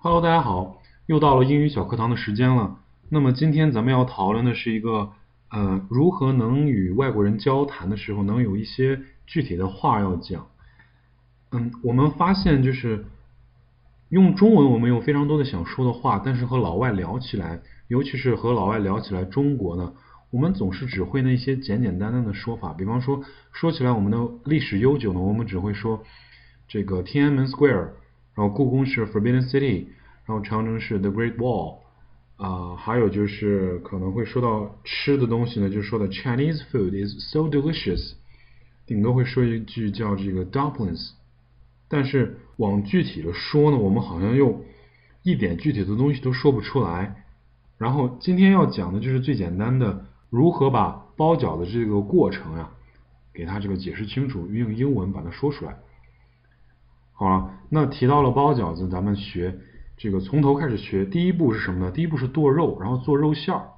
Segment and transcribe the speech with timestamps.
[0.00, 2.78] Hello，大家好，又到了英语小课堂的时间了。
[3.08, 5.10] 那么今天咱们要讨论的是一个
[5.50, 10.46] 呃，如何能与外国人交谈的时候能有一些具体的话要讲。
[11.50, 13.06] 嗯，我们发现就是
[14.08, 19.94] 用中文我们有非常多的想说的话，但是和老外聊起来，尤其是和老外聊起来中国呢，
[20.30, 22.72] 我们总是只会那些简简单单的说法。
[22.72, 26.04] 比方说，说起来我们的历史悠久呢，我们只会说
[26.68, 27.88] 这个天安门 Square。
[28.38, 29.86] 然后故宫是 Forbidden City，
[30.24, 31.78] 然后长城是 The Great Wall，
[32.36, 38.12] 啊，还有就是可能会说到吃的东西呢，就说的 Chinese food is so delicious，
[38.86, 41.14] 顶多会说一句叫这个 dumplings，
[41.88, 44.64] 但是往具体的说呢，我们好像又
[45.24, 47.24] 一点具体的东西都说不出来。
[47.76, 52.70] 然后今天要讲的就是最简单的，如何把包饺子这个过程呀，
[53.34, 55.76] 给它这个解释清楚，用英文把它说出来。
[57.14, 59.58] 好了，那提到了包饺子，咱们学
[59.96, 61.04] 这个从头开始学。
[61.04, 61.90] 第一步是什么呢？
[61.90, 63.70] 第一步是剁肉，然后做肉馅儿。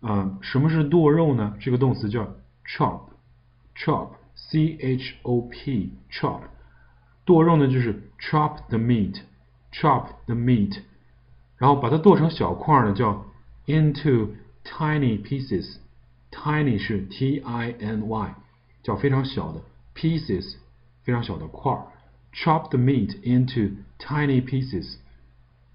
[0.00, 1.56] 啊，什么是剁肉呢？
[1.60, 2.34] 这个动词叫
[2.66, 6.40] chop，chop，c h o p，chop。
[7.26, 10.78] 剁肉呢就是 chop the meat，chop the meat，
[11.58, 13.26] 然后把它剁成小块呢叫
[13.66, 14.30] into
[14.64, 18.34] tiny pieces，tiny 是 t i n y，
[18.82, 19.60] 叫非常小的
[19.94, 20.56] pieces，
[21.02, 21.86] 非常小的块儿。
[22.32, 24.98] Chop the meat into tiny pieces，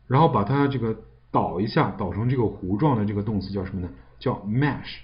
[0.07, 0.97] 然后把它这个
[1.31, 3.89] 捣一下，捣成这个糊状的这个动词叫什么呢？
[4.19, 4.99] 叫 mash，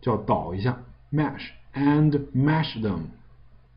[0.00, 0.82] 叫捣一下
[1.12, 3.02] ，mash and mash them。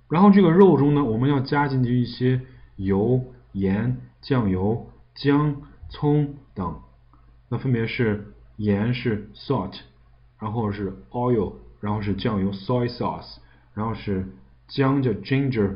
[0.09, 2.41] 然后这个肉中呢，我们要加进去一些
[2.75, 6.79] 油、盐、酱油、姜、葱等。
[7.49, 9.75] 那分别是盐是 salt，
[10.39, 13.37] 然后是 oil，然后是酱油 soy sauce，
[13.75, 14.27] 然后是
[14.67, 15.75] 姜叫 ginger。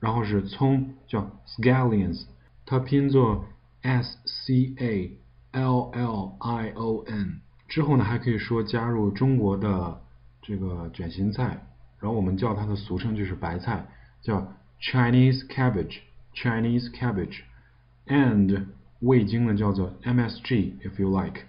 [0.00, 2.24] 然后是葱，叫 scallions，
[2.66, 3.46] 它拼作
[3.82, 5.16] s c a
[5.52, 7.40] l l i o n。
[7.68, 10.00] 之后呢，还可以说加入中国的
[10.42, 11.66] 这个卷心菜，
[11.98, 13.86] 然后我们叫它的俗称就是白菜，
[14.20, 18.66] 叫 Chinese cabbage，Chinese cabbage。and
[19.00, 21.42] 味精呢叫做 MSG，if you like。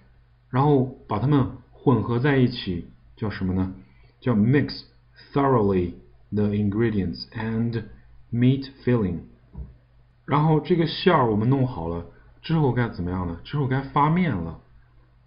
[0.48, 2.86] 然后把它们混合在一起，
[3.16, 3.74] 叫什么呢？
[4.20, 4.84] 叫 mix
[5.32, 5.92] thoroughly
[6.32, 7.84] the ingredients and
[8.33, 9.19] Meat filling，
[10.25, 12.05] 然后这个馅儿我们弄好了
[12.41, 13.41] 之后该怎么样呢？
[13.43, 14.61] 之后该发面了。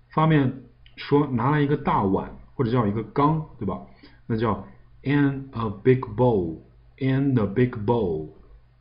[0.09, 0.62] 发面
[0.97, 3.82] 说拿来一个大碗或者叫一个缸，对吧？
[4.26, 4.66] 那叫
[5.03, 8.28] in a big bowl，in the big bowl，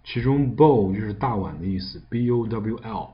[0.06, 3.10] 其中 bowl 就是大碗的意思，b o w l。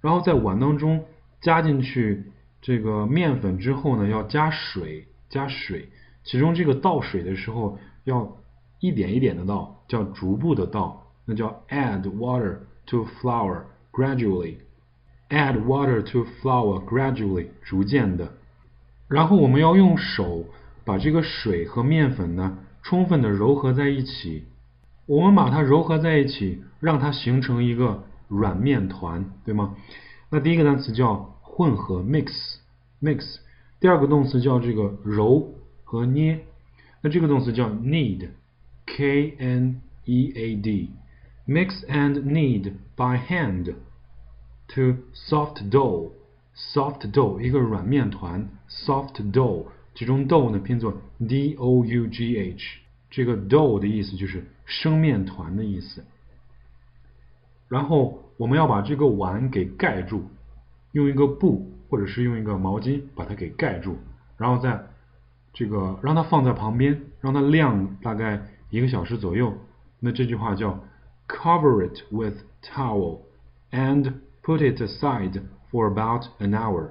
[0.00, 1.04] 然后在碗当中
[1.40, 2.30] 加进去
[2.62, 5.88] 这个面粉之后呢，要加水，加水。
[6.22, 8.36] 其中这个倒水的时候要。
[8.80, 14.56] 一点一点的倒，叫逐步的倒，那叫 add water to flour gradually。
[15.28, 18.32] add water to flour gradually，逐渐的。
[19.06, 20.44] 然后我们要用手
[20.84, 24.44] 把这个水和面粉呢，充分的揉合在一起。
[25.06, 29.76] 我们把它揉合在一起，让它形成一个软面团，对吗？
[30.30, 33.36] 那第一个单词叫混合 mix，mix。
[33.78, 35.54] 第二个动词叫这个揉
[35.84, 36.44] 和捏，
[37.02, 38.28] 那这个动词叫 knead。
[38.96, 40.90] K N E A D,
[41.46, 43.74] mix and knead by hand
[44.74, 46.12] to soft dough.
[46.74, 52.80] Soft dough 一个软面团，soft dough 其中 dough 呢拼作 D O U G H，
[53.10, 56.04] 这个 dough 的意思就是生面团的意思。
[57.68, 60.24] 然后我们要把这个碗给盖住，
[60.92, 63.96] 用一个布或者是用一个毛巾把它给盖住，
[64.36, 64.86] 然后再
[65.52, 68.48] 这个让它放在旁边，让它晾大概。
[68.70, 69.52] 一个小时左右，
[69.98, 70.78] 那这句话叫
[71.28, 73.18] cover it with towel
[73.72, 76.90] and put it aside for about an hour，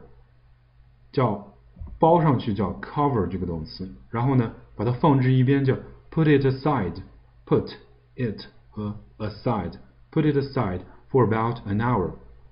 [1.11, 1.53] 叫
[1.97, 5.73] 包上去叫 cover 这个动词，然后呢把它放置一边叫
[6.11, 7.73] put it aside，put
[8.15, 12.11] it 和 aside，put it aside for about an hour。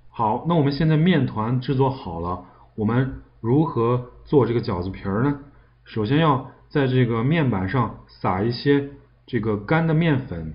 [0.10, 5.40] 好，那我们现在面团制作好了，我们如何做这个饺子皮儿呢？
[5.84, 8.90] 首先要在这个面板上撒一些。
[9.27, 10.53] 这个干的面粉，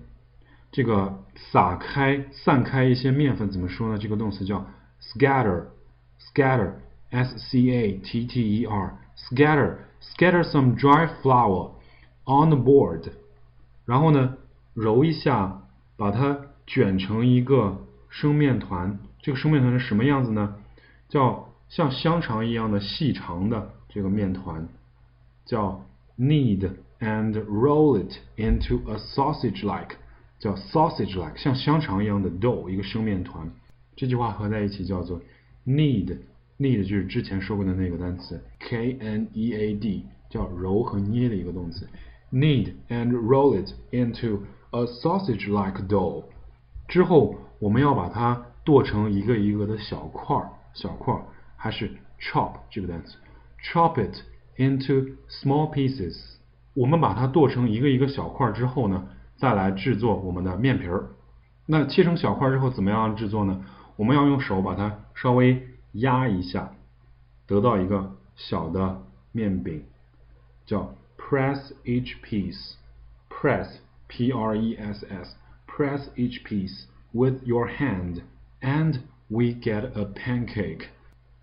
[0.73, 3.99] 这个撒开、散开一些面粉怎么说呢？
[3.99, 4.67] 这个动词叫
[5.01, 11.73] scatter，scatter，s c a t t e r，scatter，scatter some dry flour
[12.25, 13.13] on the board，
[13.85, 14.39] 然后呢，
[14.73, 15.65] 揉一下，
[15.99, 18.99] 把它卷成一个生面团。
[19.21, 20.57] 这个生面团是什么样子呢？
[21.11, 24.67] 叫像香肠一样的细长的这个面团，
[25.45, 25.85] 叫
[26.19, 26.71] knead。
[27.02, 29.96] and roll it into a sausage-like，
[30.40, 33.52] 叫 sausage-like，像香肠一样的 dough，一个生面团。
[33.96, 35.22] 这句话合在一起叫做
[35.66, 41.88] knead，knead 就是之前说过的那个单词 k n e a d，叫揉和捏的一个动词。
[42.32, 46.26] knead and roll it into a sausage-like dough。
[46.88, 51.24] 之后我们要把它剁成一个一个的小块儿，小块儿，
[51.56, 53.18] 还是 chop 这个单词，
[53.64, 54.18] chop it
[54.58, 56.16] into small pieces。
[56.75, 61.11] 我们把它剁成一个一个小块之后呢，再来制作我们的面皮儿。
[61.67, 63.65] 那切成小块之后怎么样制作呢？
[63.97, 66.73] 我们要用手把它稍微压一下，
[67.47, 69.03] 得到一个小的
[69.33, 69.85] 面饼，
[70.65, 72.75] 叫 press each piece。
[73.29, 73.79] press
[74.09, 75.37] p r e s s
[75.67, 78.23] press each piece with your hand
[78.61, 80.87] and we get a pancake。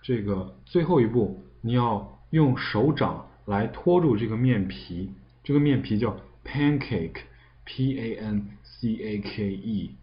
[0.02, 5.10] 这个最后一步你要用手掌来托住这个面皮，
[5.44, 7.22] 这个面皮叫 pancake
[7.66, 9.96] p a n c a k e。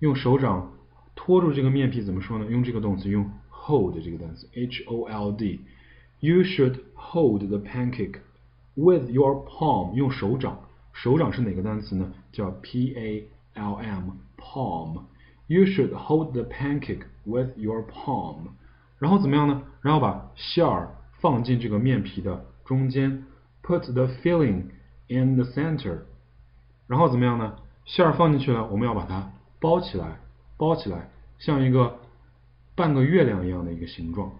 [0.00, 0.72] 用手掌
[1.14, 2.46] 托住这个面皮怎么说呢？
[2.50, 5.60] 用这个动词，用 hold 这个单词，h o l d。
[6.18, 8.18] You should hold the pancake
[8.74, 9.94] with your palm。
[9.94, 10.58] 用手掌，
[10.92, 12.12] 手掌是哪个单词呢？
[12.32, 15.04] 叫 p a l m，palm。
[15.46, 18.48] You should hold the pancake with your palm。
[18.98, 19.62] 然后怎么样呢？
[19.82, 23.24] 然后把馅儿放进这个面皮的中间
[23.62, 24.64] ，put the filling
[25.08, 26.00] in the center。
[26.86, 27.56] 然后怎么样呢？
[27.84, 30.18] 馅儿放进去了，我们要把它包起来，
[30.56, 31.08] 包起来，
[31.38, 31.98] 像一个
[32.74, 34.32] 半个月亮一样的一个形状。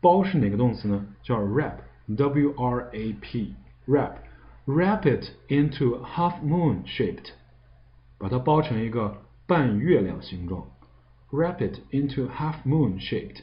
[0.00, 1.06] 包是哪个动词呢？
[1.22, 7.30] 叫 wrap，w r a p，wrap，wrap it into half moon shaped，
[8.18, 10.66] 把它包成一个半月亮形状。
[11.30, 13.40] wrap it into half moon shaped，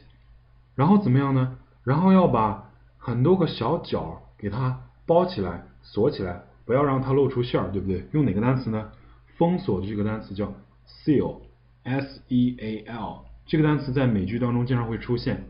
[0.76, 1.58] 然后怎么样呢？
[1.84, 2.72] 然后要把
[3.06, 8.04] 很多个小角给它包起来，锁起来，不要让它露出馅儿，对不对？
[8.14, 8.90] 用哪个单词呢？
[9.38, 10.52] 封锁的这个单词叫
[10.88, 15.44] seal，s e a l，这个单词在美剧当中经常会出现。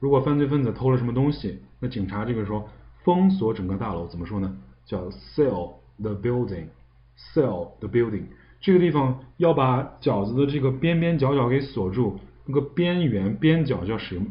[0.00, 2.68] 如果犯罪分子偷了什么东西，那警察这个时候
[3.04, 4.58] 封锁整个大楼，怎么说呢？
[4.84, 8.24] 叫 seal the building，seal the building。
[8.60, 14.26] 这个地方要把饺子的这个边边角角给锁住，那个边缘边角叫什么？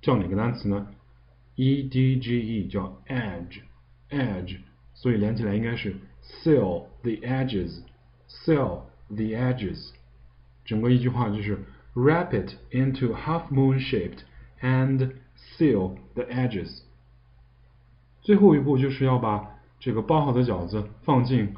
[0.00, 0.86] 叫哪个单词呢
[1.57, 4.57] ？e d g e，叫 edge，edge。
[4.93, 9.91] 所以连起来应该是 seal the edges。seal the edges，
[10.65, 11.59] 整个一句话就是
[11.93, 14.19] wrap it into half moon shaped
[14.61, 16.81] and seal the edges。
[18.21, 21.53] 最后一步就是要把这个包好的饺子放进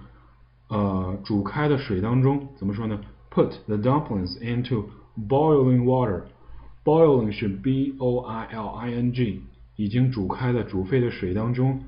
[0.67, 2.99] 呃煮开的水当中，怎么说呢？
[3.29, 9.43] Put the dumplings into boiling water。Boiling 是 b o i l i n g，
[9.82, 11.80] 已经煮开的煮沸的水当中，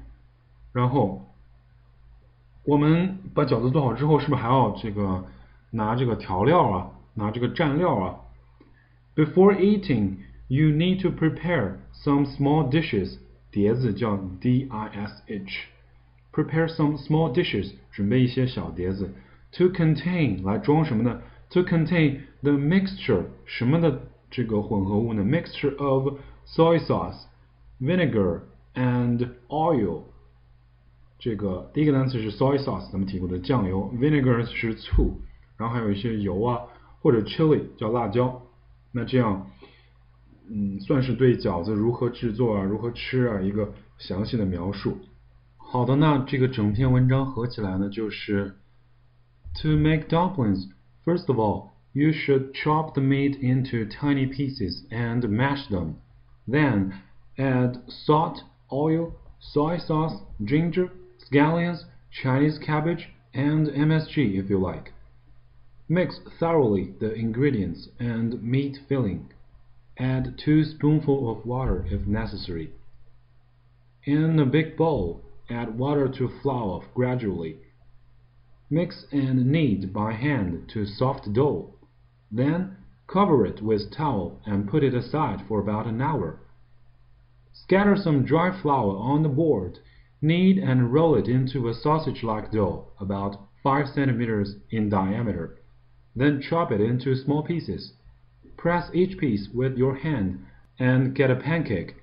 [0.73, 1.29] 然后。
[2.65, 5.25] 我们把饺子做好之后，是不是还要这个
[5.73, 8.21] 拿这个调料啊，拿这个蘸料啊
[9.17, 13.19] ？Before eating, you need to prepare some small dishes。
[13.51, 15.67] 碟子叫 d i s h。
[16.33, 19.13] Prepare some small dishes，准备一些小碟子。
[19.55, 27.25] To contain 来装什么呢？To contain the mixture 什么的这个混合物呢？Mixture of soy sauce,
[27.82, 28.42] vinegar
[28.74, 30.04] and oil。
[31.20, 35.20] 这个第一个单词是 soy sauce，咱们提过的酱油；vinegar 是醋，
[35.58, 36.62] 然后还有一些油啊，
[37.02, 38.42] 或者 chili 叫辣椒。
[38.92, 39.50] 那这样，
[40.50, 45.00] 嗯，算是对饺子如何制作啊、如何吃啊一个详细的描述。
[45.58, 48.56] 好的，那这个整篇文章合起来呢，就是
[49.62, 50.70] To make dumplings,
[51.04, 55.96] first of all, you should chop the meat into tiny pieces and mash them.
[56.48, 56.92] Then
[57.39, 64.93] add salt, oil, soy sauce, ginger scallions, Chinese cabbage, and MSG if you like.
[65.89, 69.31] Mix thoroughly the ingredients and meat filling.
[69.99, 72.71] Add 2 spoonfuls of water if necessary.
[74.05, 77.59] In a big bowl, add water to flour gradually.
[78.71, 81.75] Mix and knead by hand to soft dough.
[82.31, 86.41] Then cover it with towel and put it aside for about an hour.
[87.63, 89.79] Scatter some dry flour on the board
[90.21, 95.59] Knead and roll it into a sausage-like dough about 5 centimeters in diameter.
[96.15, 97.93] Then chop it into small pieces.
[98.57, 100.45] Press each piece with your hand
[100.79, 101.95] and get a pancake.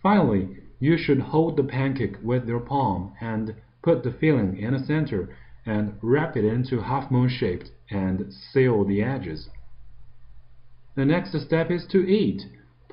[0.00, 0.48] Finally,
[0.78, 5.28] you should hold the pancake with your palm and put the filling in the center
[5.66, 9.48] and wrap it into half moon shaped and seal the edges.
[10.94, 12.42] The next step is to eat.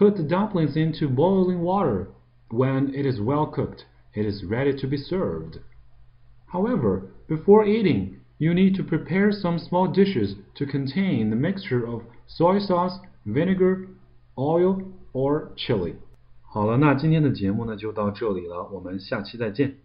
[0.00, 2.08] Put the dumplings into boiling water.
[2.50, 5.58] When it is well cooked, it is ready to be served.
[6.46, 12.02] However, before eating, you need to prepare some small dishes to contain the mixture of
[12.26, 13.88] soy sauce, vinegar,
[14.36, 15.94] oil or chili。
[16.42, 19.78] 好了，那今天的节目呢就到这里了，我们下期再见。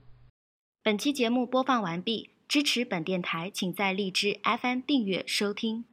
[0.84, 5.86] 本期节目播放完毕，支持本电台，请在荔枝 FM 订阅收听。